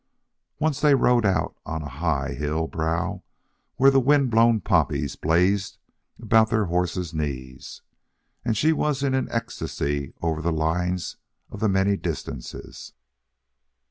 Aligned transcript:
Once 0.57 0.81
they 0.81 0.95
rode 0.95 1.27
out 1.27 1.55
on 1.63 1.83
a 1.83 1.87
high 2.01 2.31
hill 2.33 2.65
brow 2.65 3.21
where 3.75 3.91
wind 3.99 4.31
blown 4.31 4.59
poppies 4.59 5.15
blazed 5.15 5.77
about 6.19 6.49
their 6.49 6.65
horses' 6.65 7.13
knees, 7.13 7.83
and 8.43 8.57
she 8.57 8.73
was 8.73 9.03
in 9.03 9.13
an 9.13 9.27
ecstasy 9.29 10.15
over 10.19 10.41
the 10.41 10.51
lines 10.51 11.17
of 11.51 11.59
the 11.59 11.69
many 11.69 11.97
distances. 11.97 12.93